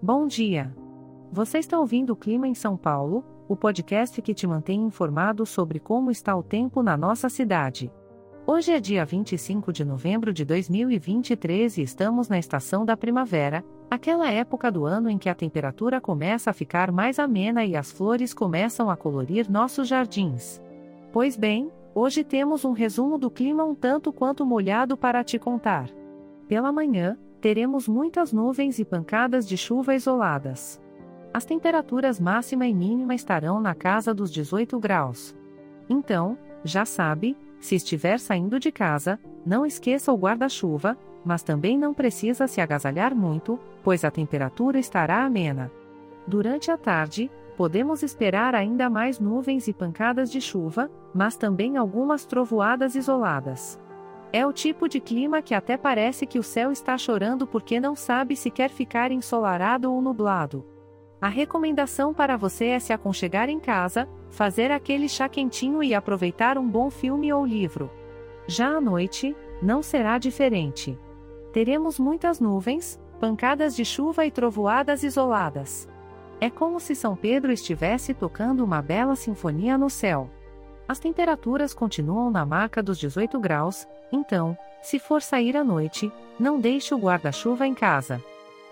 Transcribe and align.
Bom 0.00 0.28
dia! 0.28 0.72
Você 1.32 1.58
está 1.58 1.76
ouvindo 1.76 2.12
o 2.12 2.16
Clima 2.16 2.46
em 2.46 2.54
São 2.54 2.76
Paulo, 2.76 3.24
o 3.48 3.56
podcast 3.56 4.22
que 4.22 4.32
te 4.32 4.46
mantém 4.46 4.80
informado 4.80 5.44
sobre 5.44 5.80
como 5.80 6.08
está 6.08 6.36
o 6.36 6.42
tempo 6.42 6.84
na 6.84 6.96
nossa 6.96 7.28
cidade. 7.28 7.90
Hoje 8.46 8.70
é 8.70 8.78
dia 8.78 9.04
25 9.04 9.72
de 9.72 9.84
novembro 9.84 10.32
de 10.32 10.44
2023 10.44 11.78
e 11.78 11.82
estamos 11.82 12.28
na 12.28 12.38
estação 12.38 12.84
da 12.84 12.96
primavera, 12.96 13.64
aquela 13.90 14.30
época 14.30 14.70
do 14.70 14.86
ano 14.86 15.10
em 15.10 15.18
que 15.18 15.28
a 15.28 15.34
temperatura 15.34 16.00
começa 16.00 16.50
a 16.50 16.54
ficar 16.54 16.92
mais 16.92 17.18
amena 17.18 17.64
e 17.64 17.74
as 17.74 17.90
flores 17.90 18.32
começam 18.32 18.88
a 18.88 18.96
colorir 18.96 19.50
nossos 19.50 19.88
jardins. 19.88 20.62
Pois 21.12 21.36
bem, 21.36 21.72
hoje 21.92 22.22
temos 22.22 22.64
um 22.64 22.70
resumo 22.70 23.18
do 23.18 23.32
clima 23.32 23.64
um 23.64 23.74
tanto 23.74 24.12
quanto 24.12 24.46
molhado 24.46 24.96
para 24.96 25.24
te 25.24 25.40
contar. 25.40 25.90
Pela 26.46 26.70
manhã, 26.70 27.18
teremos 27.40 27.86
muitas 27.86 28.32
nuvens 28.32 28.78
e 28.78 28.84
pancadas 28.84 29.46
de 29.46 29.56
chuva 29.56 29.94
isoladas. 29.94 30.80
As 31.32 31.44
temperaturas 31.44 32.18
máxima 32.18 32.66
e 32.66 32.74
mínima 32.74 33.14
estarão 33.14 33.60
na 33.60 33.74
casa 33.74 34.12
dos 34.12 34.30
18 34.30 34.78
graus. 34.80 35.36
Então, 35.88 36.36
já 36.64 36.84
sabe, 36.84 37.36
se 37.60 37.74
estiver 37.74 38.18
saindo 38.18 38.58
de 38.58 38.72
casa, 38.72 39.18
não 39.44 39.64
esqueça 39.64 40.12
o 40.12 40.16
guarda-chuva, 40.16 40.96
mas 41.24 41.42
também 41.42 41.78
não 41.78 41.92
precisa 41.92 42.46
se 42.46 42.60
agasalhar 42.60 43.14
muito, 43.14 43.58
pois 43.82 44.04
a 44.04 44.10
temperatura 44.10 44.78
estará 44.78 45.24
amena. 45.24 45.70
Durante 46.26 46.70
a 46.70 46.76
tarde, 46.76 47.30
podemos 47.56 48.02
esperar 48.02 48.54
ainda 48.54 48.88
mais 48.88 49.18
nuvens 49.18 49.68
e 49.68 49.72
pancadas 49.72 50.30
de 50.30 50.40
chuva, 50.40 50.90
mas 51.14 51.36
também 51.36 51.76
algumas 51.76 52.24
trovoadas 52.24 52.94
isoladas. 52.94 53.78
É 54.32 54.46
o 54.46 54.52
tipo 54.52 54.88
de 54.88 55.00
clima 55.00 55.40
que 55.40 55.54
até 55.54 55.76
parece 55.76 56.26
que 56.26 56.38
o 56.38 56.42
céu 56.42 56.70
está 56.70 56.98
chorando 56.98 57.46
porque 57.46 57.80
não 57.80 57.96
sabe 57.96 58.36
se 58.36 58.50
quer 58.50 58.68
ficar 58.68 59.10
ensolarado 59.10 59.90
ou 59.90 60.02
nublado. 60.02 60.66
A 61.20 61.28
recomendação 61.28 62.12
para 62.12 62.36
você 62.36 62.66
é 62.66 62.78
se 62.78 62.92
aconchegar 62.92 63.48
em 63.48 63.58
casa, 63.58 64.08
fazer 64.30 64.70
aquele 64.70 65.08
chá 65.08 65.28
quentinho 65.28 65.82
e 65.82 65.94
aproveitar 65.94 66.58
um 66.58 66.68
bom 66.68 66.90
filme 66.90 67.32
ou 67.32 67.44
livro. 67.44 67.90
Já 68.46 68.68
à 68.68 68.80
noite, 68.80 69.34
não 69.62 69.82
será 69.82 70.18
diferente. 70.18 70.98
Teremos 71.52 71.98
muitas 71.98 72.38
nuvens, 72.38 73.00
pancadas 73.18 73.74
de 73.74 73.84
chuva 73.84 74.26
e 74.26 74.30
trovoadas 74.30 75.02
isoladas. 75.02 75.88
É 76.40 76.48
como 76.48 76.78
se 76.78 76.94
São 76.94 77.16
Pedro 77.16 77.50
estivesse 77.50 78.14
tocando 78.14 78.62
uma 78.62 78.80
bela 78.80 79.16
sinfonia 79.16 79.76
no 79.76 79.90
céu. 79.90 80.30
As 80.88 80.98
temperaturas 80.98 81.74
continuam 81.74 82.30
na 82.30 82.46
marca 82.46 82.82
dos 82.82 82.98
18 82.98 83.38
graus, 83.38 83.86
então, 84.10 84.56
se 84.80 84.98
for 84.98 85.20
sair 85.20 85.54
à 85.54 85.62
noite, 85.62 86.10
não 86.40 86.58
deixe 86.58 86.94
o 86.94 86.98
guarda-chuva 86.98 87.66
em 87.66 87.74
casa. 87.74 88.22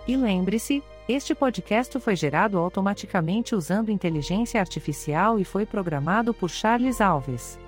E 0.08 0.16
lembre-se, 0.16 0.82
este 1.06 1.34
podcast 1.34 2.00
foi 2.00 2.16
gerado 2.16 2.58
automaticamente 2.58 3.54
usando 3.54 3.90
inteligência 3.90 4.58
artificial 4.58 5.38
e 5.38 5.44
foi 5.44 5.66
programado 5.66 6.32
por 6.32 6.48
Charles 6.48 7.02
Alves. 7.02 7.58